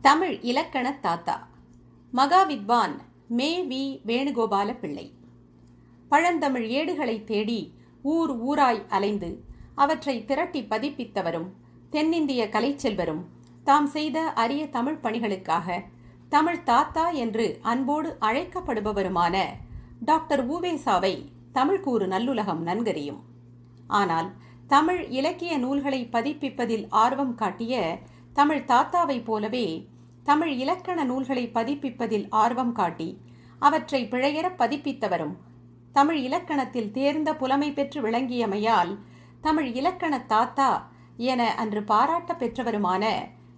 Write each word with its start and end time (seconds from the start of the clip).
தமிழ் 0.00 0.38
இலக்கண 0.40 0.92
தாத்தா. 1.00 1.48
மகாவித்வான் 2.12 2.94
மே 3.28 3.48
வி. 3.64 3.82
வேணுகோபால 4.06 4.78
பிள்ளை 4.78 5.12
பழந்தமிழ் 6.08 6.66
ஏடுகளை 6.68 7.24
தேடி 7.24 7.74
ஊர் 8.02 8.32
ஊராய் 8.44 8.82
அலைந்து 8.88 9.44
அவற்றை 9.74 10.24
திரட்டி 10.24 10.60
பதிப்பித்தவரும் 10.62 11.48
தென்னிந்திய 11.90 12.46
கலைச்செல்வரும் 12.46 13.22
தாம் 13.64 13.86
செய்த 13.86 14.20
அரிய 14.20 14.68
தமிழ் 14.68 14.98
பணிகளுக்காக 15.02 15.84
தமிழ் 16.28 16.62
தாத்தா 16.62 17.10
என்று 17.10 17.58
அன்போடு 17.62 18.16
அழைக்கப்படுபவருமான 18.20 19.44
டாக்டர் 20.04 20.50
ஊவேசாவை 20.50 21.14
தமிழ் 21.52 21.80
கூறு 21.80 22.06
நல்லுலகம் 22.06 22.62
நன்கறியும். 22.62 23.20
ஆனால் 23.86 24.30
தமிழ் 24.66 25.02
இலக்கிய 25.08 25.58
நூல்களை 25.58 26.08
பதிப்பிப்பதில் 26.12 26.86
ஆர்வம் 26.88 27.34
காட்டிய 27.34 27.98
தமிழ் 28.40 28.64
தாத்தாவைப் 28.64 29.24
போலவே 29.24 29.88
தமிழ் 30.24 30.52
இலக்கண 30.52 31.04
நூல்களை 31.04 31.50
பதிப்பிப்பதில் 31.54 32.26
ஆர்வம் 32.30 32.72
காட்டி 32.72 33.08
அவற்றை 33.58 34.00
பிழையற 34.04 34.46
பதிப்பித்தவரும் 34.58 35.34
தமிழ் 35.92 36.18
இலக்கணத்தில் 36.18 36.90
தேர்ந்த 36.90 37.36
புலமை 37.36 37.72
பெற்று 37.72 38.00
விளங்கியமையால் 38.00 38.98
தமிழ் 39.40 39.68
இலக்கண 39.72 40.20
தாத்தா 40.26 40.90
என 41.16 41.54
அன்று 41.54 41.82
பாராட்ட 41.82 42.32
பெற்றவருமான 42.32 43.04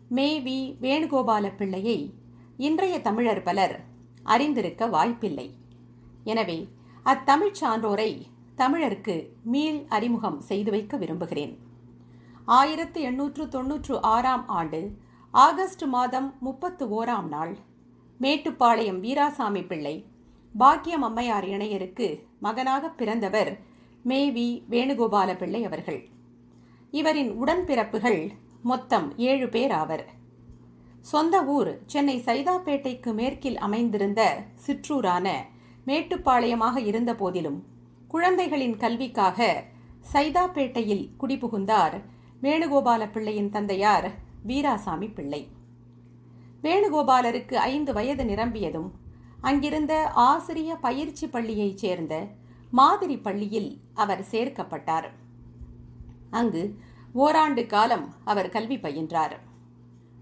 மே 0.08 0.40
வி. 0.40 0.58
வேணுகோபால 0.80 1.56
பிள்ளையை 1.56 2.14
இன்றைய 2.56 3.00
தமிழர் 3.00 3.42
பலர் 3.42 3.84
அறிந்திருக்க 4.24 4.86
வாய்ப்பில்லை. 4.86 5.48
எனவே 6.24 6.68
அத்தமிழ்ச் 7.04 7.60
சான்றோரை 7.60 8.10
தமிழருக்கு 8.56 9.28
மீள் 9.44 9.84
அறிமுகம் 9.88 10.40
செய்து 10.40 10.70
வைக்க 10.70 10.96
விரும்புகிறேன். 10.96 11.54
ஆயிரத்து 12.46 13.00
எண்ணூற்று 13.00 13.48
தொன்னூற்று 13.48 14.00
ஆறாம் 14.00 14.48
ஆண்டு 14.48 14.98
ஆகஸ்ட் 15.30 15.82
மாதம் 15.82 16.34
முப்பத்து 16.40 17.04
ஓராம் 17.04 17.28
நாள். 17.28 17.56
மேட்டுப்பாளையம் 18.20 19.02
வீராசாமி 19.02 19.66
பிள்ளை 19.66 20.06
பாக்கியம் 20.58 21.02
அம்மையார் 21.02 21.44
இணையருக்கு 21.44 22.22
மகனாக 22.40 22.88
பிறந்தவர் 22.88 23.60
மே 24.02 24.30
வி. 24.30 24.62
வேணுகோபால 24.70 25.36
பிள்ளை 25.36 25.64
அவர்கள். 25.64 26.08
இவரின் 26.90 27.30
உடன்பிறப்புகள் 27.30 28.30
மொத்தம் 28.62 29.16
ஏழு 29.16 29.48
பேர் 29.48 29.70
ஆவர். 29.70 30.04
சொந்த 31.00 31.44
ஊர் 31.44 31.78
சென்னை 31.86 32.18
சைதாப்பேட்டைக்கு 32.18 33.14
மேற்கில் 33.14 33.58
அமைந்திருந்த 33.58 34.44
சிற்றூரான 34.66 35.28
மேட்டுப்பாளையமாக 35.86 36.76
இருந்த 36.78 37.14
போதிலும் 37.14 37.64
குழந்தைகளின் 38.08 38.76
கல்விக்காக 38.76 39.64
சைதாப்பேட்டையில் 40.12 41.08
குடிபுகுந்தார் 41.20 42.02
வேணுகோபால 42.42 43.10
பிள்ளையின் 43.12 43.50
தந்தையார் 43.50 44.10
வீராசாமி 44.46 45.14
பிள்ளை. 45.14 45.48
வேணுகோபாலருக்கு 46.62 47.54
ஐந்து 47.54 47.92
வயது 47.92 48.24
நிரம்பியதும் 48.24 48.90
அங்கிருந்த 49.40 50.10
ஆசிரிய 50.14 50.74
பயிற்சி 50.74 51.26
பள்ளியைச் 51.28 51.78
சேர்ந்த 51.78 52.26
மாதிரி 52.70 53.18
பள்ளியில் 53.18 53.80
அவர் 53.94 54.24
சேர்க்கப்பட்டார். 54.30 55.08
அங்கு 56.30 56.78
ஓராண்டு 57.12 57.66
காலம் 57.66 58.14
அவர் 58.24 58.48
கல்வி 58.48 58.76
பயின்றார். 58.76 59.38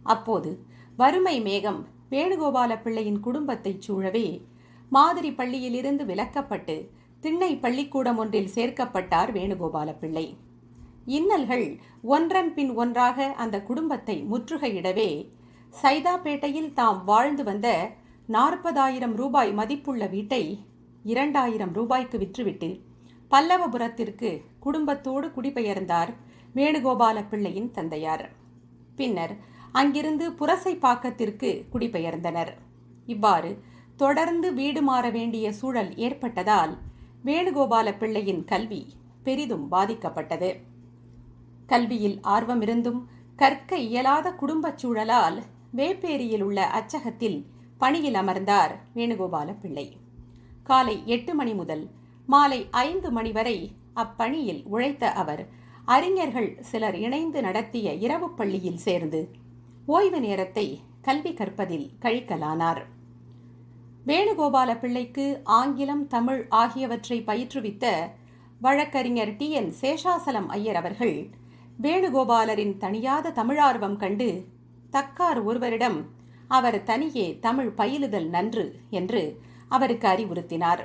அப்போது 0.03 0.65
வறுமை 0.97 1.41
மேகம் 1.41 1.89
வேணுகோபால 2.11 2.83
பிள்ளையின் 2.83 3.21
குடும்பத்தைச் 3.21 3.83
சூழவே 3.83 4.43
மாதிரி 4.89 5.31
பள்ளியிலிருந்து 5.31 6.05
விலக்கப்பட்டு 6.05 6.89
திண்ணை 7.21 7.57
பள்ளிக்கூடம் 7.57 8.19
ஒன்றில் 8.19 8.53
சேர்க்கப்பட்டார் 8.55 9.33
வேணுகோபால 9.39 9.99
பிள்ளை. 9.99 10.49
இன்னல்கள் 11.13 11.67
ஒன்றன் 12.03 12.51
பின் 12.55 12.73
ஒன்றாக 12.75 13.27
அந்த 13.43 13.57
குடும்பத்தை 13.63 14.17
முற்றுகையிடவே 14.31 15.11
சைதாப்பேட்டையில் 15.75 16.73
தாம் 16.73 17.01
வாழ்ந்து 17.05 17.45
வந்த 17.45 17.69
நாற்பதாயிரம் 18.27 19.15
ரூபாய் 19.15 19.53
மதிப்புள்ள 19.53 20.07
வீட்டை 20.07 20.43
இரண்டாயிரம் 21.05 21.73
ரூபாய்க்கு 21.73 22.19
விற்றுவிட்டு 22.19 22.71
பல்லவபுரத்திற்கு 23.31 24.31
குடும்பத்தோடு 24.61 25.27
குடிபெயர்ந்தார் 25.29 26.11
வேணுகோபால 26.55 27.19
பிள்ளையின் 27.31 27.71
தந்தையார். 27.71 28.25
பின்னர் 28.97 29.35
அங்கிருந்து 29.73 30.27
புரசைப்பாக்கத்திற்கு 30.31 31.51
குடிபெயர்ந்தனர். 31.73 32.53
இவ்வாறு 33.07 33.51
தொடர்ந்து 33.97 34.49
வீடு 34.55 34.83
மாற 34.83 35.05
வேண்டிய 35.11 35.47
சூழல் 35.53 35.93
ஏற்பட்டதால் 35.97 36.73
வேணுகோபால 37.25 37.89
பிள்ளையின் 37.99 38.43
கல்வி 38.45 38.83
பெரிதும் 39.23 39.67
பாதிக்கப்பட்டது. 39.73 40.51
கல்வியில் 41.71 42.19
ஆர்வமிருந்தும் 42.25 43.01
கற்க 43.37 43.77
இயலாத 43.89 44.29
குடும்பச் 44.33 44.81
சூழலால் 44.83 45.39
வேப்பேரியில் 45.77 46.43
உள்ள 46.43 46.61
அச்சகத்தில் 46.71 47.39
பணியில் 47.79 48.15
அமர்ந்தார் 48.15 48.73
வேணுகோபால 48.95 49.49
பிள்ளை 49.61 49.87
காலை 50.63 50.97
எட்டு 51.07 51.33
மணி 51.35 51.53
முதல் 51.55 51.85
மாலை 52.27 52.61
ஐந்து 52.71 53.09
மணி 53.11 53.33
வரை 53.33 53.57
அப்பணியில் 53.97 54.63
உழைத்த 54.65 55.13
அவர் 55.13 55.43
அறிஞர்கள் 55.85 56.51
சிலர் 56.61 56.99
இணைந்து 56.99 57.41
நடத்திய 57.43 57.93
இரவு 58.05 58.29
பள்ளியில் 58.31 58.83
சேர்ந்து 58.87 59.21
ஓய்வு 59.87 60.21
நேரத்தை 60.21 60.67
கல்வி 61.03 61.33
கற்பதில் 61.33 61.89
கழிக்கலானார். 62.03 62.83
வேணுகோபால 64.07 64.71
பிள்ளைக்கு 64.79 65.27
ஆங்கிலம் 65.59 66.05
தமிழ் 66.07 66.43
ஆகியவற்றை 66.63 67.19
பயிற்றுவித்த 67.27 67.87
வழக்கறிஞர் 68.61 69.37
டி 69.37 69.49
என் 69.51 69.73
சேஷாசலம் 69.81 70.49
ஐயர் 70.49 70.77
அவர்கள் 70.77 71.17
வேணுகோபாலரின் 71.83 72.77
தனியாத 72.79 73.31
தமிழார்வம் 73.31 73.97
கண்டு 73.97 74.45
தக்கார் 74.93 75.45
ஒருவரிடம் 75.45 76.05
அவர் 76.49 76.83
தனியே 76.83 77.39
தமிழ் 77.39 77.71
பயிலுதல் 77.71 78.29
நன்று 78.29 78.81
என்று 78.91 79.41
அவருக்கு 79.69 80.09
அறிவுறுத்தினார். 80.09 80.83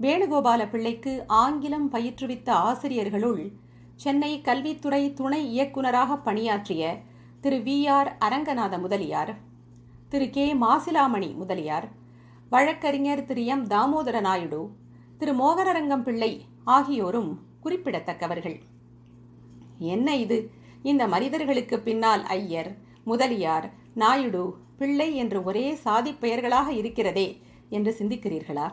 வேணுகோபால 0.00 0.68
பிள்ளைக்கு 0.68 1.24
ஆங்கிலம் 1.26 1.92
பயிற்றுவித்த 1.92 2.50
ஆசிரியர்களுள் 2.50 3.52
சென்னை 3.96 4.40
கல்வித்துறை 4.40 5.12
துணை 5.12 5.50
இயக்குநராக 5.50 6.16
பணியாற்றிய 6.16 7.00
Thiru 7.40 7.56
V. 7.56 7.88
R. 7.88 8.16
Aranganatha 8.20 8.80
Mudaliar 8.80 9.34
Thiru 10.08 10.30
K. 10.30 10.54
Masilamani 10.54 11.34
Mudaliar 11.34 11.88
வழக்கறிஞர் 12.50 13.24
திரு 13.24 13.44
எம். 13.44 13.66
தாமோதர 13.66 14.20
நாயுடு 14.20 14.70
திரு 15.18 15.34
மோகனரங்கம் 15.34 16.02
பிள்ளை 16.02 16.44
ஆகியோரும் 16.64 17.40
குறிப்பிடத்தக்கவர்கள். 17.60 18.58
என்ன 19.78 20.16
இது? 20.16 20.50
இந்த 20.82 21.08
மனிதர்களுக்கு 21.08 21.80
பின்னால் 21.80 22.22
ஐயர் 22.22 22.76
முதலியார் 23.04 23.72
நாயுடு 23.94 24.54
பிள்ளை 24.78 25.16
என்று 25.16 25.42
ஒரே 25.42 25.74
சாதி 25.74 26.12
பெயர்களாக 26.12 26.72
இருக்கிறதே 26.72 27.40
என்று 27.68 27.96
சிந்திக்கிறீர்களா? 27.98 28.72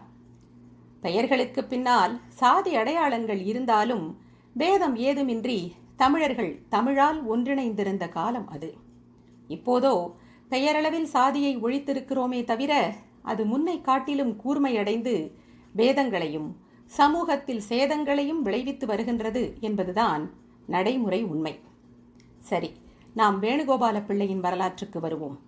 பெயர்களுக்கு 1.02 1.64
பின்னால் 1.64 2.20
சாதி 2.30 2.76
அடையாளங்கள் 2.76 3.46
இருந்தாலும் 3.46 4.20
பேதம் 4.56 4.96
ஏதுமின்றி 4.96 5.74
தமிழர்கள் 5.96 6.66
தமிழால் 6.70 7.20
ஒன்றிணைந்திருந்த 7.30 8.10
காலம் 8.10 8.48
அது. 8.48 8.74
இப்போதோ 9.48 10.16
பெயரளவில் 10.50 11.06
சாதியை 11.06 11.58
ஒழித்திருக்கிறோமே 11.58 12.44
தவிர 12.44 12.94
அது 13.22 13.46
முன்னை 13.46 13.82
காட்டிலும் 13.82 14.42
கூர்மையடைந்து 14.46 15.34
பேதங்களையும் 15.76 16.56
சமூகத்தில் 16.86 17.62
சேதங்களையும் 17.70 18.42
விளைவித்து 18.42 18.86
வருகின்றது 18.86 19.58
என்பதுதான் 19.60 20.32
நடைமுறை 20.66 21.24
உண்மை. 21.24 21.60
சரி 22.40 22.72
நாம் 23.14 23.42
வேணுகோபால 23.42 24.06
பிள்ளையின் 24.06 24.40
வரலாற்றுக்கு 24.40 25.00
வருவோம். 25.00 25.40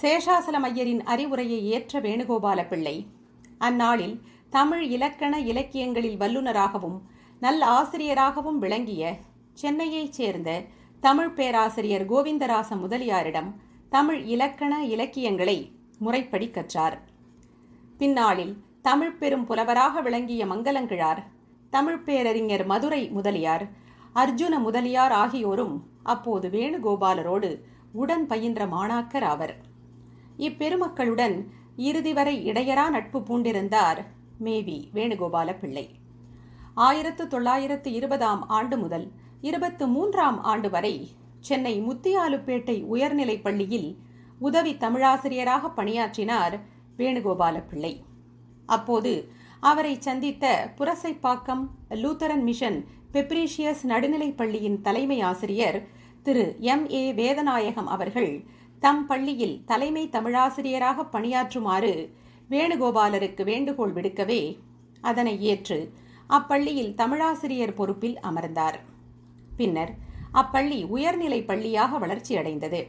சேஷாசலம் 0.00 0.64
ஐயரின் 0.64 1.02
அறிவுரையை 1.02 1.66
ஏற்ற 1.66 2.00
வேணுகோபால 2.00 2.68
பிள்ளை 2.68 3.06
அந்நாளில் 3.58 4.20
தமிழ் 4.50 4.84
இலக்கண 4.84 5.40
இலக்கியங்களில் 5.40 6.16
வல்லுநராகவும் 6.16 6.98
நல்ல 7.40 7.66
ஆசிரியராகவும் 7.66 8.58
விளங்கிய 8.58 9.16
சென்னையைச் 9.52 10.12
சேர்ந்த 10.12 10.62
தமிழ் 11.00 11.30
பேராசிரியர் 11.30 12.10
கோவிந்தராச 12.12 12.76
முதலியாரிடம் 12.76 13.60
தமிழ் 13.90 14.20
இலக்கண 14.20 14.84
இலக்கியங்களை 14.84 15.72
முறைப்படி 15.98 16.50
கற்றார். 16.50 16.98
பின்னாளில் 17.98 18.62
தமிழ் 18.82 19.12
பெரும் 19.12 19.44
புலவராக 19.44 20.00
விளங்கிய 20.00 20.46
மங்களங்கிழார் 20.46 21.22
தமிழ் 21.70 21.98
பேரறிஞர் 21.98 22.66
மதுரை 22.66 23.08
முதலியார் 23.08 23.82
அர்ஜுன 24.14 24.58
முதலியார் 24.58 25.12
ஆகியோரும் 25.12 25.86
அப்போது 26.02 26.48
வேணுகோபாலரோடு 26.48 27.60
உடன் 27.92 28.26
பயின்ற 28.26 28.66
மாணாக்கர் 28.66 29.24
ஆவர். 29.24 29.54
இப்பெருமக்களுடன் 30.38 31.46
இறுதி 31.76 32.12
வரை 32.12 32.50
இடையரா 32.52 32.90
நட்பு 32.90 33.18
பூண்டிருந்தார் 33.20 34.00
மேவி 34.38 34.90
வேணுகோபால 34.94 35.58
பிள்ளை. 35.58 35.90
ஆயிரத்து 36.74 37.26
தொள்ளாயிரத்து 37.26 37.92
இருபதாம் 37.92 38.48
ஆண்டு 38.48 38.78
முதல் 38.78 39.12
இருபத்து 39.40 39.86
மூன்றாம் 39.86 40.42
ஆண்டு 40.42 40.70
வரை 40.70 41.10
சென்னை 41.40 41.80
முத்தியாலுப்பேட்டை 41.80 42.82
உயர்நிலைப் 42.82 43.42
பள்ளியில் 43.42 43.98
உதவி 44.38 44.74
தமிழாசிரியராக 44.74 45.70
பணியாற்றினார் 45.70 46.60
வேணுகோபால 46.96 47.62
பிள்ளை. 47.70 48.04
அப்போது 48.66 49.28
அவரை 49.64 49.96
சந்தித்த 50.00 50.72
புரசைப்பாக்கம் 50.78 51.62
லூத்தரன் 51.90 52.42
மிஷன் 52.42 52.78
பெப்ரீஷியஸ் 53.12 53.82
நடுநிலைப் 53.82 54.36
பள்ளியின் 54.36 54.80
தலைமை 54.80 55.20
ஆசிரியர் 55.20 55.78
திரு 56.22 56.56
எம். 56.60 56.90
ஏ. 56.90 57.12
வேதநாயகம் 57.12 57.90
அவர்கள் 57.96 58.32
தம் 58.80 59.06
பள்ளியில் 59.06 59.62
தலைமை 59.64 60.08
தமிழாசிரியராக 60.12 61.06
பணியாற்றுமாறு 61.12 61.92
வேணுகோபாலருக்கு 62.50 63.42
வேண்டுகோள் 63.44 63.92
விடுக்கவே 63.92 64.58
அதனை 65.00 65.42
ஏற்று 65.42 65.92
அப்பள்ளியில் 66.28 66.94
தமிழாசிரியர் 66.94 67.74
பொறுப்பில் 67.74 68.20
அமர்ந்தார். 68.20 68.78
பின்னர் 69.56 69.94
அப்பள்ளி 70.34 70.80
உயர்நிலை 70.86 71.40
பள்ளியாக 71.42 71.98
வளர்ச்சியடைந்தது. 71.98 72.82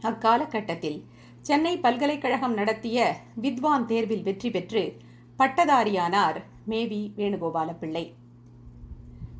அக்காலகட்டத்தில் 0.00 1.00
சென்னை 1.40 1.74
பல்கலைக்கழகம் 1.78 2.54
நடத்திய 2.54 3.16
வித்வான் 3.34 3.86
தேர்வில் 3.86 4.22
வெற்றி 4.22 4.50
பெற்று 4.50 4.84
பட்டதாரியானார் 5.38 6.42
மேவி 6.64 7.12
வேணுகோபால 7.16 7.78
பிள்ளை 7.78 8.14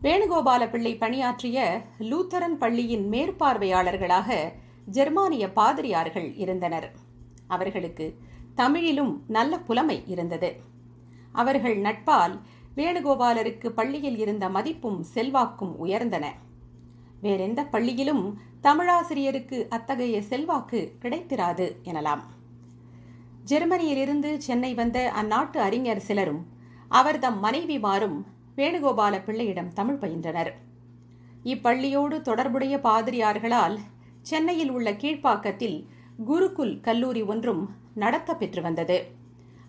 வேணுகோபால 0.03 0.71
பிள்ளை 0.71 0.97
பணியாற்றிய 0.97 1.83
லூத்தரன் 1.99 2.57
பள்ளியின் 2.59 3.11
மேற்பார்வையாளர்களாக 3.11 4.53
ஜெர்மானிய 4.87 5.53
பாதிரியார்கள் 5.53 6.35
இருந்தனர். 6.35 6.93
அவர்களுக்கு 7.47 8.19
தமிழிலும் 8.55 9.25
நல்ல 9.27 9.59
புலமை 9.59 10.03
இருந்தது. 10.07 10.61
அவர்கள் 11.33 11.81
நட்பால் 11.81 12.41
வேணுகோபாலருக்கு 12.77 13.69
பள்ளியில் 13.69 14.19
இருந்த 14.19 14.49
மதிப்பும் 14.49 15.03
செல்வாக்கும் 15.03 15.75
உயர்ந்தன. 15.85 16.27
வேறெந்த 17.21 17.65
பள்ளியிலும் 17.65 18.39
தமிழாசிரியருக்கு 18.63 19.69
அத்தகைய 19.69 20.23
செல்வாக்கு 20.23 20.93
கிடைத்திராது 21.03 21.67
எனலாம். 21.85 22.23
ஜெர்மனியிலிருந்து 23.51 24.37
சென்னை 24.37 24.75
வந்த 24.75 25.13
அந்நாட்டு 25.23 25.57
அறிஞர் 25.57 26.01
சிலரும் 26.01 26.47
அவர்தம் 26.89 27.39
மனைவிமாரும் 27.45 28.17
வேணுகோபால 28.57 29.25
பிள்ளையிடம் 29.25 29.73
தமிழ் 29.73 29.99
பயின்றனர். 29.99 30.51
இப்பள்ளியோடு 31.45 32.21
தொடர்புடைய 32.21 32.77
பாதிரியார்களால் 32.77 33.77
சென்னையில் 34.23 34.71
உள்ள 34.71 34.93
கீழ்ப்பாக்கத்தில் 34.93 35.87
குருகுல் 36.27 36.81
கல்லூரி 36.81 37.23
ஒன்றும் 37.23 37.63
நடத்த 37.95 38.35
பெற்று 38.35 38.63
வந்தது. 38.63 38.99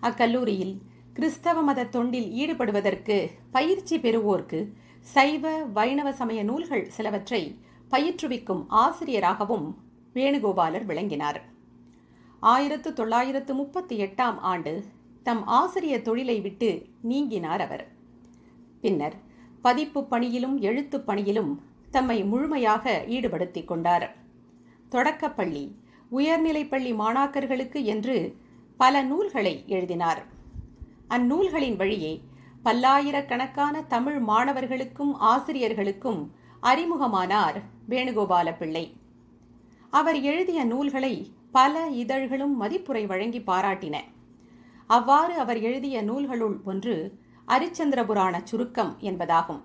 அக்கல்லூரியில் 0.01 0.75
கிறிஸ்தவ 1.13 1.61
மத 1.61 1.83
தொண்டில் 1.83 2.29
ஈடுபடுவதற்கு 2.41 3.17
பயிற்சி 3.51 3.97
பெறுவோர்க்கு 3.97 4.61
சைவ 5.01 5.53
வைணவ 5.73 6.11
சமய 6.11 6.43
நூல்கள் 6.43 6.89
சிலவற்றை 6.89 7.43
பயிற்றுவிக்கும் 7.91 8.65
ஆசிரியராகவும் 8.67 9.67
வேணுகோபாலர் 10.13 10.85
விளங்கினார். 10.85 11.39
ஆயிரத்து 12.39 12.93
தொள்ளாயிரத்து 12.93 13.53
முப்பத்தி 13.53 14.01
எட்டாம் 14.01 14.37
ஆண்டு 14.37 14.83
தம் 15.23 15.47
ஆசிரிய 15.47 16.01
தொழிலை 16.01 16.39
விட்டு 16.39 16.85
நீங்கினார் 17.01 17.61
அவர். 17.61 17.87
பின்னர் 18.81 19.15
பதிப்பு 19.61 20.05
பணியிலும் 20.05 20.59
எழுத்துப் 20.59 21.05
பணியிலும் 21.05 21.61
தம்மை 21.91 22.23
முழுமையாக 22.23 23.03
ஈடுபடுத்திக் 23.07 23.67
கொண்டார். 23.67 24.15
தொடக்கப்பள்ளி 24.89 25.75
உயர்நிலைப்பள்ளி 26.11 26.95
மாணாக்கர்களுக்கு 26.95 27.83
என்று 27.83 28.37
பல 28.77 29.03
நூல்களை 29.03 29.63
எழுதினார். 29.67 30.23
அந்நூல்களின் 31.09 31.75
வழியே 31.75 32.21
பல்லாயிரக்கணக்கான 32.63 33.83
தமிழ் 33.83 34.19
மாணவர்களுக்கும் 34.19 35.19
ஆசிரியர்களுக்கும் 35.19 36.31
அறிமுகமானார் 36.61 37.61
வேணுகோபால 37.89 38.57
பிள்ளை 38.57 38.93
அவர் 39.89 40.21
எழுதிய 40.21 40.63
நூல்களை 40.63 41.31
பல 41.51 41.87
இதழ்களும் 41.87 42.55
மதிப்புரை 42.61 43.05
வழங்கி 43.05 43.39
பாராட்டின. 43.39 43.95
அவ்வாறு 44.87 45.33
அவர் 45.37 45.59
எழுதிய 45.61 46.01
நூல்களுள் 46.01 46.57
ஒன்று 46.63 46.95
அரிச்சந்திர 47.47 48.05
புராண 48.05 48.41
சுருக்கம் 48.43 48.93
என்பதாகும். 48.99 49.61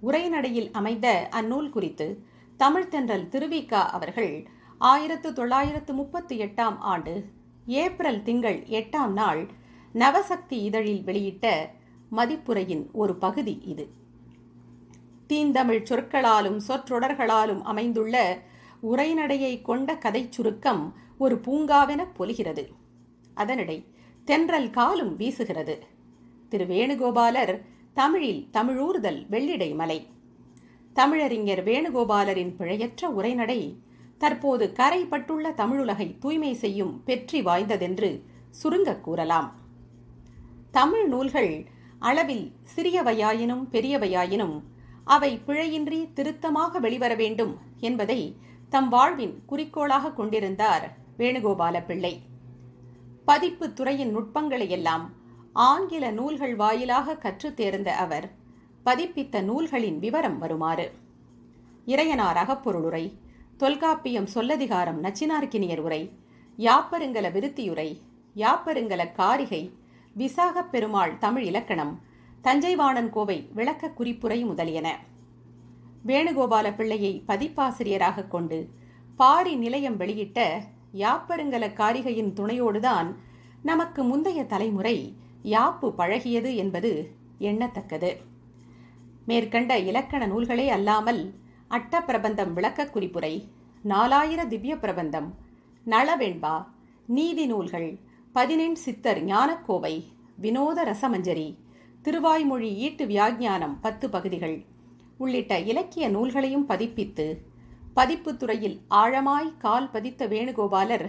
உரைநடையில் 0.00 0.70
அமைந்த 0.72 1.28
அந்நூல் 1.30 1.70
குறித்து 1.70 2.24
தமிழ்த்தென்றல் 2.60 3.26
திருவிக்கா 3.28 3.82
அவர்கள் 3.96 4.46
ஆயிரத்து 4.78 5.32
தொள்ளாயிரத்து 5.32 5.92
முப்பத்தி 5.94 6.40
எட்டாம் 6.40 6.78
ஆண்டு 6.78 7.14
ஏப்ரல் 7.66 8.22
திங்கள் 8.22 8.58
எட்டாம் 8.80 9.12
நாள் 9.12 9.42
நவசக்தி 9.92 10.58
இதழில் 10.62 11.04
வெளியிட்ட 11.04 11.46
மதிப்புரையின் 12.10 12.84
ஒரு 12.92 13.16
பகுதி 13.16 13.54
இது. 13.64 13.86
தீந்தமிழ் 15.26 15.82
சொற்களாலும் 15.82 16.60
சொற்றொடர்களாலும் 16.68 17.62
அமைந்துள்ள 17.62 18.16
உரைநடையை 18.80 19.62
கொண்ட 19.62 19.96
கதை 19.96 20.26
சுருக்கம் 20.30 20.94
ஒரு 21.18 21.40
பூங்காவென 21.46 22.06
பொலிகிறது. 22.18 22.68
அதனிடை 23.36 23.84
தென்றல் 24.24 24.70
காலும் 24.70 25.18
வீசுகிறது. 25.18 25.78
திரு 26.48 26.66
வேணுகோபாலர் 26.66 27.60
தமிழில் 27.94 28.48
தமிழூறுதல் 28.52 29.26
வெள்ளிடை 29.28 29.74
மலை. 29.74 30.06
தமிழறிஞர் 30.94 31.62
வேணுகோபாலரின் 31.62 32.54
பிழையற்ற 32.56 33.04
உரைநடை 33.04 33.76
தற்போது 34.18 34.72
கரைப்பட்டுள்ள 34.78 35.52
தமிழுலகை 35.54 36.18
தூய்மை 36.18 36.54
செய்யும் 36.54 37.02
பெற்றி 37.06 37.42
வாய்ந்ததென்று 37.42 38.20
சுருங்கக் 38.50 39.00
கூறலாம். 39.00 39.60
தமிழ் 40.70 41.08
நூல்கள் 41.08 41.66
அளவில் 41.98 42.52
சிறியவையாயினும் 42.76 43.66
பெரியவையாயினும் 43.70 44.62
அவை 45.04 45.40
பிழையின்றி 45.46 46.12
திருத்தமாக 46.12 46.78
வெளிவர 46.78 47.14
வேண்டும் 47.14 47.58
என்பதை 47.78 48.36
தம் 48.68 48.88
வாழ்வின் 48.88 49.42
குறிக்கோளாக 49.46 50.12
கொண்டிருந்தார் 50.12 50.96
வேணுகோபால 51.18 51.84
பிள்ளை 51.84 52.22
பதிப்பு 53.24 53.72
துறையின் 53.72 54.10
நுட்பங்களை 54.10 54.70
எல்லாம் 54.70 55.10
ஆங்கில 55.52 56.10
நூல்கள் 56.10 56.56
வாயிலாக 56.56 57.16
கற்றுத் 57.16 57.56
தேர்ந்த 57.56 57.96
அவர் 57.96 58.30
பதிப்பித்த 58.84 59.42
நூல்களின் 59.42 59.98
விவரம் 59.98 60.38
வருமாறு. 60.38 60.92
இறையனார் 61.86 62.36
அகப்பொருளுரை 62.46 63.12
தொல்காப்பியம் 63.56 64.28
சொல்லதிகாரம் 64.34 65.02
நச்சினார்கினியர் 65.02 65.78
உரை 65.78 66.12
யாப்பருங்கல 66.58 67.30
விருத்தியுரை 67.30 68.00
யாப்பருங்கல 68.36 69.12
காரிகை 69.12 69.72
விசாகப் 70.18 70.70
பெருமாள் 70.70 71.18
தமிழ் 71.18 71.42
இலக்கணம் 71.42 72.00
தஞ்சைவாணன் 72.42 73.10
கோவை 73.10 73.48
விளக்க 73.54 73.92
குறிப்புரை 73.98 74.44
முதலியன. 74.44 74.98
வேணுகோபால 76.06 76.66
பிள்ளையை 76.76 77.12
பதிப்பாசிரியராக 77.28 78.28
கொண்டு 78.28 78.58
பாரி 79.16 79.54
நிலையம் 79.56 79.96
வெளியிட்ட 79.96 80.40
யாப்பருங்கல 80.94 81.64
காரிகையின் 81.80 82.32
துணையோடுதான் 82.32 83.08
நமக்கு 83.62 84.04
முந்தைய 84.04 84.44
தலைமுறை 84.44 84.96
யாப்பு 85.42 85.88
பழகியது 85.98 86.54
என்பது 86.54 86.90
எண்ணத்தக்கது. 87.40 88.10
மேற்கண்ட 89.26 89.78
இலக்கண 89.78 90.26
நூல்களே 90.26 90.68
அல்லாமல் 90.68 91.22
அட்ட 91.68 92.00
பிரபந்தம் 92.00 92.52
விளக்க 92.52 92.84
குறிப்புரை 92.84 93.34
நாலாயிர 93.84 94.46
திவ்ய 94.46 94.74
பிரபந்தம் 94.76 95.28
நளவெண்பா 95.86 96.66
நீதி 97.06 97.46
நூல்கள் 97.46 97.98
பதினெண் 98.32 98.78
சித்தர் 98.84 99.20
ஞானக்கோவை 99.24 99.94
வினோத 100.40 100.78
ரசமஞ்சரி 100.84 101.48
திருவாய்மொழி 102.02 102.70
ஈட்டு 102.86 103.04
வியாஜ்ஞானம் 103.06 103.76
பத்து 103.80 104.10
பகுதிகள். 104.10 104.56
உள்ளிட்ட 105.18 105.58
இலக்கிய 105.70 106.08
நூல்களையும் 106.08 106.66
பதிப்பித்து 106.68 107.26
பதிப்புத்துறையில் 107.96 108.76
ஆழமாய் 108.88 109.50
கால் 109.58 109.90
பதித்த 109.90 110.26
வேணுகோபாலர் 110.26 111.06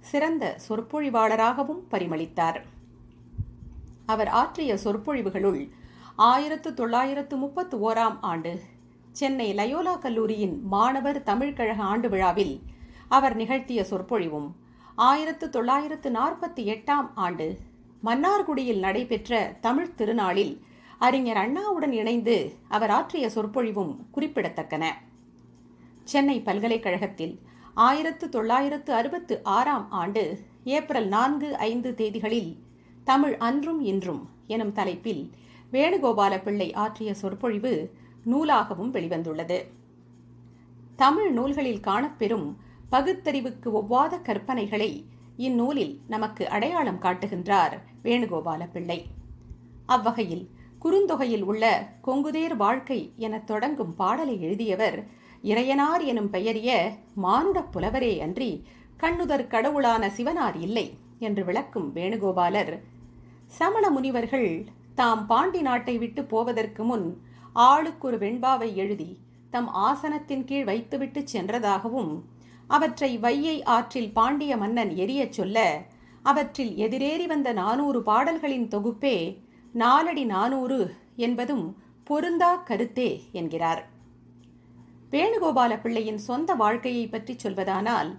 சிறந்த 0.00 0.44
சொற்பொழிவாளராகவும் 0.68 1.82
பரிமளித்தார். 1.90 2.60
அவர் 4.06 4.28
ஆற்றிய 4.28 4.74
சொற்பொழிவுகளுள் 4.84 5.60
ஆயிரத்து 6.26 6.70
தொள்ளாயிரத்து 6.74 7.34
முப்பத்து 7.36 7.76
ஓராம் 7.78 8.18
ஆண்டு 8.20 8.52
சென்னை 9.12 9.48
லயோலா 9.54 9.94
கல்லூரியின் 9.98 10.56
மாணவர் 10.68 11.20
தமிழ்கழக 11.22 11.80
ஆண்டு 11.82 12.08
விழாவில் 12.08 12.54
அவர் 13.08 13.36
நிகழ்த்திய 13.36 13.80
சொற்பொழிவும் 13.90 14.48
ஆயிரத்து 14.94 15.46
தொள்ளாயிரத்து 15.50 16.08
நாற்பத்தி 16.10 16.62
எட்டாம் 16.74 17.08
ஆண்டு 17.14 17.46
மன்னார்குடியில் 18.02 18.78
நடைபெற்ற 18.78 19.38
தமிழ் 19.60 19.94
திருநாளில் 19.94 20.54
அறிஞர் 21.00 21.36
அண்ணாவுடன் 21.36 21.92
இணைந்து 21.92 22.54
அவர் 22.68 22.90
ஆற்றிய 22.90 23.30
சொற்பொழிவும் 23.34 23.92
குறிப்பிடத்தக்கன. 24.14 24.84
சென்னை 26.04 26.40
பல்கலைக்கழகத்தில் 26.40 27.40
ஆயிரத்து 27.74 28.28
தொள்ளாயிரத்து 28.28 28.92
அறுபத்து 28.92 29.42
ஆறாம் 29.42 29.90
ஆண்டு 29.90 30.38
ஏப்ரல் 30.64 31.08
நான்கு 31.08 31.56
ஐந்து 31.56 31.94
தேதிகளில் 31.96 32.58
தமிழ் 33.04 33.36
அன்றும் 33.38 33.80
இன்றும் 33.80 34.30
எனும் 34.46 34.72
தலைப்பில் 34.72 35.30
வேணுகோபால 35.72 36.42
பிள்ளை 36.42 36.72
ஆற்றிய 36.72 37.14
சொற்பொழிவு 37.14 37.94
நூலாகவும் 38.26 38.92
வெளிவந்துள்ளது. 38.92 39.58
தமிழ் 40.96 41.30
நூல்களில் 41.30 41.80
காணப்பெறும் 41.80 42.56
பகுத்தறிவுக்கு 42.90 43.68
ஒவ்வாத 43.80 44.14
கற்பனைகளை 44.22 45.04
இந்நூலில் 45.36 46.00
நமக்கு 46.08 46.48
அடையாளம் 46.48 47.02
காட்டுகின்றார் 47.02 47.76
வேணுகோபால 48.04 48.70
பிள்ளை 48.72 49.06
அவ்வகையில் 49.86 50.50
குறுந்தொகையில் 50.84 51.42
உள்ள 51.42 51.64
கொங்குதேர் 52.06 52.56
வாழ்க்கை 52.56 53.12
எனத் 53.16 53.46
தொடங்கும் 53.46 53.94
பாடலை 53.94 54.42
எழுதியவர் 54.42 54.98
இறையனார் 55.42 56.04
எனும் 56.04 56.30
பெயரிய 56.30 56.92
மானுடப் 57.14 57.72
புலவரே 57.72 58.18
அன்றி 58.20 58.64
கண்ணுதர் 59.00 59.46
கடவுளான 59.46 60.08
சிவனார் 60.16 60.60
இல்லை 60.60 60.98
என்று 61.18 61.44
விளக்கும் 61.44 61.94
வேணுகோபாலர். 61.94 62.78
சமண 63.46 63.90
முனிவர்கள் 63.90 64.64
தாம் 64.94 65.26
பாண்டி 65.26 65.60
நாட்டை 65.60 65.98
விட்டு 65.98 66.24
போவதற்கு 66.24 66.84
முன் 66.84 67.22
ஆளுக்கு 67.52 68.06
ஒரு 68.08 68.18
வெண்பாவை 68.18 68.76
எழுதி 68.76 69.18
தம் 69.50 69.70
ஆசனத்தின் 69.74 70.44
கீழ் 70.44 70.64
வைத்துவிட்டு 70.64 71.28
சென்றதாகவும் 71.28 72.24
அவற்றை 72.68 73.18
வையை 73.18 73.62
ஆற்றில் 73.64 74.12
பாண்டிய 74.12 74.56
மன்னன் 74.56 74.90
எரியச் 74.90 75.32
சொல்ல 75.32 75.82
அவற்றில் 76.22 76.76
எதிரேறி 76.76 77.26
வந்த 77.26 77.52
நானூறு 77.52 78.02
பாடல்களின் 78.02 78.68
தொகுப்பே 78.68 79.16
நாலடி 79.72 80.24
நானூறு 80.24 80.94
என்பதும் 81.16 81.76
பொருந்தா 82.04 82.56
கருத்தே 82.56 83.24
என்கிறார். 83.32 83.86
வேணுகோபால 85.10 85.80
பிள்ளையின் 85.80 86.18
சொந்த 86.18 86.54
வாழ்க்கையை 86.54 87.08
பற்றி 87.08 87.36
சொல்வதானால் 87.42 88.16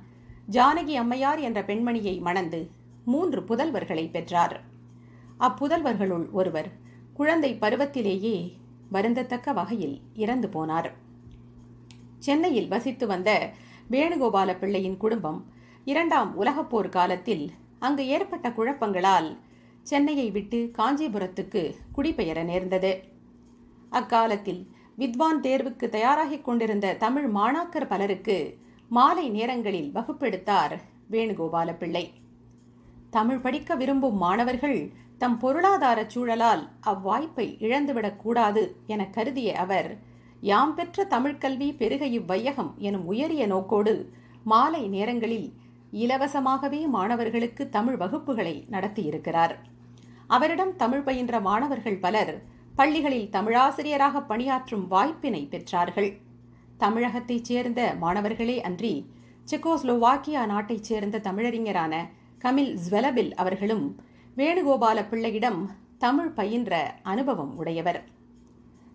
ஜானகி 0.52 0.94
அம்மையார் 0.96 1.40
என்ற 1.40 1.62
பெண்மணியை 1.62 2.22
மணந்து 2.22 2.70
மூன்று 3.06 3.42
புதல்வர்களை 3.42 4.10
பெற்றார். 4.10 4.62
அப்புதல்வர்களுள் 5.40 6.32
ஒருவர் 6.32 6.70
குழந்தை 7.14 7.58
பருவத்திலேயே 7.62 8.54
வருந்தத்தக்க 8.92 9.54
வகையில் 9.54 10.02
இறந்து 10.14 10.48
போனார். 10.48 10.90
சென்னையில் 12.20 12.68
வசித்து 12.68 13.08
வந்த 13.08 13.50
வேணுகோபால 13.92 14.60
பிள்ளையின் 14.60 14.98
குடும்பம் 14.98 15.46
இரண்டாம் 15.86 16.42
உலகப்போர் 16.42 16.90
காலத்தில் 16.90 17.52
அங்கு 17.80 18.08
ஏற்பட்ட 18.08 18.50
குழப்பங்களால் 18.50 19.38
சென்னையை 19.88 20.32
விட்டு 20.32 20.60
காஞ்சிபுரத்துக்கு 20.78 21.62
குடிபெயர 21.92 22.44
நேர்ந்தது. 22.44 22.92
அக்காலத்தில் 23.90 24.62
வித்வான் 24.98 25.42
தேர்வுக்கு 25.42 25.86
தயாராகிக் 25.90 26.44
கொண்டிருந்த 26.44 26.96
தமிழ் 26.96 27.28
மாணாக்கர் 27.30 27.88
பலருக்கு 27.88 28.38
மாலை 28.92 29.26
நேரங்களில் 29.30 29.92
வகுப்பெடுத்தார் 29.92 30.76
வேணுகோபால 31.12 31.70
பிள்ளை 31.78 32.06
தமிழ் 33.10 33.40
படிக்க 33.40 33.76
விரும்பும் 33.76 34.18
மாணவர்கள் 34.18 34.80
தம் 35.18 35.38
பொருளாதார 35.38 36.00
சூழலால் 36.14 36.64
அவ்வாய்ப்பை 36.82 37.48
இழந்துவிடக்கூடாது 37.60 38.64
என 38.88 39.02
கருதிய 39.08 39.52
அவர் 39.54 39.90
யாம் 40.42 40.74
பெற்ற 40.74 41.04
தமிழ்கல்வி 41.06 41.68
பெருக 41.78 42.06
இவ்வையகம் 42.10 42.72
எனும் 42.80 43.06
உயரிய 43.06 43.48
நோக்கோடு 43.48 43.94
மாலை 44.44 44.84
நேரங்களில் 44.88 45.50
இலவசமாகவே 45.94 46.88
மாணவர்களுக்கு 46.88 47.70
தமிழ் 47.70 47.96
வகுப்புகளை 47.96 48.66
நடத்தியிருக்கிறார். 48.70 49.56
அவரிடம் 50.28 50.76
தமிழ் 50.76 51.02
பயின்ற 51.02 51.40
மாணவர்கள் 51.40 51.98
பலர் 51.98 52.44
பள்ளிகளில் 52.76 53.30
தமிழாசிரியராக 53.30 54.22
பணியாற்றும் 54.22 54.88
வாய்ப்பினை 54.88 55.48
பெற்றார்கள். 55.50 56.18
தமிழகத்தைச் 56.78 57.44
சேர்ந்த 57.44 57.96
மாணவர்களே 58.00 58.62
அன்றி 58.62 59.12
செக்கோஸ்லோவாக்கியா 59.52 60.46
நாட்டைச் 60.46 60.84
சேர்ந்த 60.84 61.20
தமிழறிஞரான 61.20 62.10
கமில் 62.42 62.78
ஸ்வெலபில் 62.90 63.32
அவர்களும் 63.32 64.00
வேணுகோபால 64.38 65.10
பிள்ளையிடம் 65.10 65.70
தமிழ் 65.98 66.30
பயின்ற 66.30 66.96
அனுபவம் 67.04 67.58
உடையவர். 67.58 68.04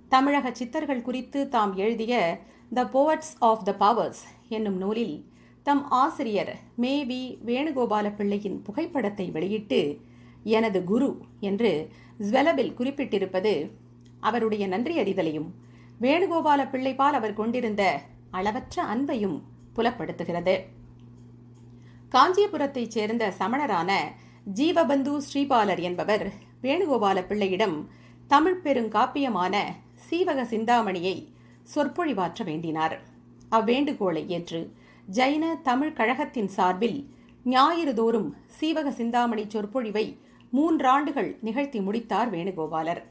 தமிழக 0.09 0.55
சித்தர்கள் 0.55 1.03
குறித்து 1.03 1.49
தாம் 1.49 1.75
எழுதிய 1.75 2.41
த 2.75 2.85
போவட்ஸ் 2.85 3.37
ஆஃப் 3.39 3.65
த 3.65 3.73
பவர்ஸ் 3.73 4.23
என்னும் 4.49 4.77
நூலில் 4.77 5.35
தம் 5.67 5.89
ஆசிரியர் 5.91 6.59
மே 6.77 7.05
வி. 7.05 7.39
வேணுகோபால 7.47 8.15
பிள்ளையின் 8.17 8.63
புகைப்படத்தை 8.63 9.31
வெளியிட்டு 9.31 10.01
எனது 10.45 10.85
குரு 10.85 11.21
என்று 11.41 11.91
ஸ்வெலபில் 12.19 12.75
குறிப்பிட்டிருப்பது 12.75 13.71
அவருடைய 14.21 14.69
நன்றியறிதலையும் 14.69 15.49
வேணுகோபால 16.01 16.61
பிள்ளைபால் 16.73 17.17
அவர் 17.21 17.35
கொண்டிருந்த 17.35 18.01
அளவற்ற 18.31 18.85
அன்பையும் 18.85 19.43
புலப்படுத்துகிறது. 19.77 20.57
காஞ்சிபுரத்தைச் 22.09 22.91
சேர்ந்த 22.91 23.33
சமணரான 23.39 23.91
ஜீவபந்து 24.55 25.21
ஸ்ரீபாலர் 25.33 25.81
என்பவர் 25.81 26.33
வேணுகோபால 26.63 27.27
பிள்ளையிடம் 27.27 27.91
தமிழ் 28.27 28.61
பெருங்காப்பியமான 28.65 29.65
சீவக 29.95 30.45
சிந்தாமணியை 30.45 31.29
சொற்பொழிவாற்ற 31.75 32.45
வேண்டினார். 32.45 32.99
அவ்வேண்டுகோளை 33.51 34.27
ஏற்று 34.27 34.61
ஜைன 35.15 35.63
தமிழ் 35.63 35.93
கழகத்தின் 35.93 36.49
சார்பில் 36.49 37.11
ஞாயிறு 37.45 37.95
தோறும் 37.95 38.37
சீவக 38.47 38.91
சிந்தாமணி 38.91 39.45
சொற்பொழிவை 39.49 40.19
மூன்றாண்டுகள் 40.51 41.39
நிகழ்த்தி 41.41 41.81
முடித்தார் 41.81 42.31
வேணுகோபாலர். 42.31 43.03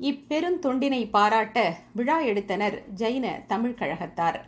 இப்பெருந்தொண்டினை 0.00 1.10
பாராட்ட 1.10 1.76
விழா 1.94 2.20
எடுத்தனர் 2.20 2.84
ஜைன 2.94 3.46
தமிழ் 3.46 3.76
கழகத்தார். 3.78 4.38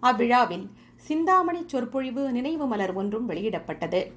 அவ்விழாவில் 0.00 0.70
சிந்தாமணி 0.96 1.62
சொற்பொழிவு 1.66 2.32
நினைவு 2.32 2.66
மலர் 2.66 2.92
ஒன்றும் 2.92 3.28
வெளியிடப்பட்டது. 3.28 4.12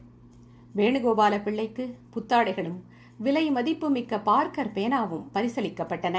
வேணுகோபால 0.75 1.43
பிள்ளைக்கு 1.43 1.95
புத்தாடைகளும் 2.13 2.79
விலை 3.17 3.51
மதிப்புமிக்க 3.51 4.19
பார்க்கர் 4.19 4.73
பேனாவும் 4.73 5.27
பரிசளிக்கப்பட்டன. 5.33 6.17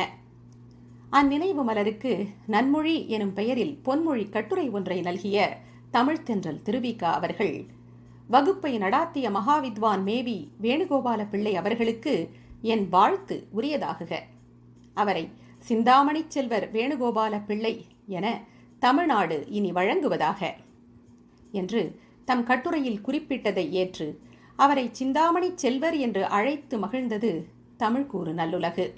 அந்நினைவு 1.11 1.65
மலருக்கு 1.65 2.27
நன்மொழி 2.47 3.09
எனும் 3.09 3.33
பெயரில் 3.33 3.81
பொன்மொழி 3.85 4.29
கட்டுரை 4.29 4.71
ஒன்றை 4.71 5.01
நல்கிய 5.01 5.57
தமிழ்த்தென்றல் 5.93 6.61
திருவிகா 6.65 7.05
அவர்கள். 7.05 7.67
வகுப்பை 8.29 8.79
நடாத்திய 8.79 9.31
மகாவித்வான் 9.31 10.03
மேவி 10.03 10.51
வேணுகோபால 10.63 11.29
பிள்ளை 11.31 11.57
அவர்களுக்கு 11.57 12.31
என் 12.63 12.89
வாழ்த்து 12.89 13.47
உரியதாகுக. 13.57 14.13
அவரை 14.95 15.29
சிந்தாமணி 15.59 16.25
செல்வர் 16.29 16.73
வேணுகோபால 16.73 17.45
பிள்ளை 17.45 17.85
என 18.07 18.41
தமிழ்நாடு 18.79 19.47
இனி 19.49 19.73
வழங்குவதாக 19.73 20.55
என்று 21.51 22.01
தம் 22.25 22.45
கட்டுரையில் 22.45 23.05
குறிப்பிட்டதை 23.07 23.69
ஏற்று 23.71 24.21
அவரை 24.57 24.89
சிந்தாமணி 24.93 25.53
செல்வர் 25.55 25.97
என்று 25.97 26.25
அழைத்து 26.25 26.79
மகிழ்ந்தது 26.79 27.45
தமிழ்கூறு 27.79 28.33
நல்லுலகு. 28.33 28.89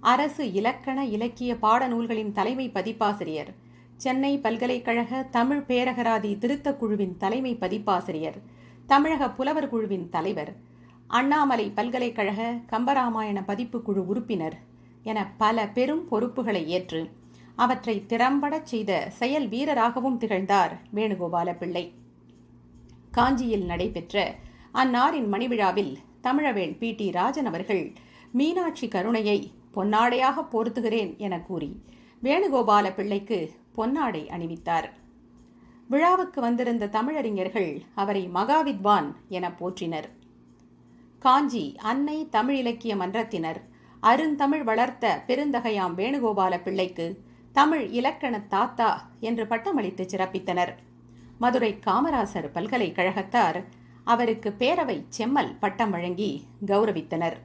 அரசு 0.00 0.52
இலக்கண 0.52 1.04
இலக்கிய 1.04 1.54
பாடநூல்களின் 1.54 2.32
தலைமை 2.32 2.70
பதிப்பாசிரியர். 2.70 3.54
சென்னை 3.96 4.38
பல்கலைக்கழக 4.38 5.22
தமிழ் 5.22 5.64
பேரகராதி 5.68 6.38
திருத்தக் 6.38 6.78
குழுவின் 6.78 7.16
தலைமை 7.16 7.54
பதிப்பாசிரியர். 7.54 8.38
தமிழக 8.86 9.30
புலவர் 9.30 9.68
குழுவின் 9.68 10.08
தலைவர். 10.08 10.56
அண்ணாமலை 11.06 11.70
பல்கலைக்கழக 11.70 12.54
கம்பராமாயண 12.70 13.42
பதிப்பு 13.46 13.82
குழு 13.82 14.06
உறுப்பினர் 14.06 14.56
என 15.02 15.32
பல 15.36 15.68
பெரும் 15.68 16.08
பொறுப்புகளை 16.08 16.68
ஏற்று 16.68 17.10
அவற்றை 17.56 18.04
திறம்படச் 18.08 18.66
செய்த 18.66 19.10
செயல் 19.10 19.48
வீரராகவும் 19.48 20.16
திகழ்ந்தார் 20.16 20.78
வேணுகோபால 20.94 21.56
பிள்ளை 21.58 21.92
காஞ்சியில் 23.10 23.64
நடைபெற்ற 23.64 24.34
அந்நாரின் 24.72 25.28
மணிவிழாவில் 25.32 25.96
தமிழவேள் 26.22 26.78
பி 26.78 26.94
டி 26.94 27.10
ராஜன் 27.10 27.46
அவர்கள் 27.46 27.92
மீனாட்சி 28.32 28.88
கருணையை 28.88 29.52
பொன்னாடையாக 29.74 30.44
போர்த்துகிறேன் 30.52 31.16
என 31.16 31.40
கூறி 31.40 31.70
வேணுகோபால 32.22 32.94
பிள்ளைக்கு 32.94 33.38
பொன்னாடை 33.76 34.22
அணிவித்தார். 34.36 34.88
விழாவுக்கு 35.88 36.40
வந்திருந்த 36.40 36.86
தமிழறிஞர்கள் 36.86 37.70
அவரை 37.94 38.28
மகாவித்வான் 38.34 39.08
என 39.28 39.48
போற்றினர். 39.50 40.08
காஞ்சி 41.18 41.76
அன்னை 41.82 42.28
தமிழ் 42.28 42.56
இலக்கிய 42.56 42.96
மன்றத்தினர் 42.96 43.60
அருந்தமிழ் 44.00 44.62
வளர்த்த 44.62 45.24
பெருந்தகையாம் 45.26 45.94
வேணுகோபால 45.96 46.62
பிள்ளைக்கு 46.62 47.06
தமிழ் 47.52 47.84
இலக்கண 47.88 48.40
தாத்தா 48.40 49.10
என்று 49.20 49.46
பட்டமளித்து 49.46 50.04
சிறப்பித்தனர். 50.04 50.72
மதுரை 51.38 51.72
காமராசர் 51.86 52.48
பல்கலைக்கழகத்தார் 52.54 53.64
அவருக்கு 54.04 54.54
பேரவை 54.58 55.04
செம்மல் 55.08 55.56
பட்டம் 55.60 55.90
வழங்கி 55.90 56.30
கௌரவித்தனர். 56.66 57.36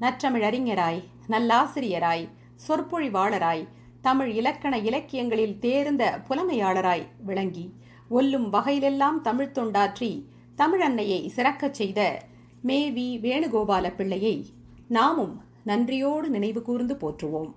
நற்றமிழறிஞராய் 0.00 1.00
நல்லாசிரியராய் 1.28 2.28
சொற்பொழிவாளராய் 2.66 3.64
தமிழ் 4.00 4.30
இலக்கண 4.30 4.78
இலக்கியங்களில் 4.78 5.58
தேர்ந்த 5.58 6.04
புலமையாளராய் 6.28 7.06
விளங்கி 7.24 7.66
ஒல்லும் 8.10 8.48
வகையிலெல்லாம் 8.52 9.18
தமிழ் 9.20 9.54
தொண்டாற்றி 9.58 10.10
தமிழன்னையை 10.58 11.20
சிறக்கச் 11.28 11.74
செய்த 11.74 12.00
மே 12.62 12.90
வி 12.90 13.08
வேணுகோபால 13.20 13.96
பிள்ளையை 13.96 14.36
நாமும் 14.88 15.34
நன்றியோடு 15.64 16.28
நினைவு 16.28 16.62
கூர்ந்து 16.62 16.94
போற்றுவோம். 16.94 17.50